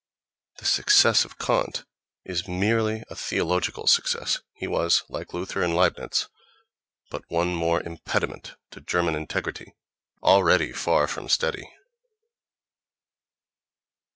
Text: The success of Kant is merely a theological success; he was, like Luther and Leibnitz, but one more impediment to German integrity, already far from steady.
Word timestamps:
The 0.57 0.65
success 0.65 1.25
of 1.25 1.37
Kant 1.37 1.85
is 2.25 2.47
merely 2.47 3.03
a 3.11 3.15
theological 3.15 3.85
success; 3.85 4.39
he 4.55 4.65
was, 4.65 5.03
like 5.09 5.31
Luther 5.31 5.61
and 5.61 5.75
Leibnitz, 5.75 6.27
but 7.11 7.23
one 7.29 7.53
more 7.53 7.83
impediment 7.83 8.55
to 8.71 8.81
German 8.81 9.13
integrity, 9.13 9.75
already 10.23 10.71
far 10.73 11.07
from 11.07 11.29
steady. 11.29 11.69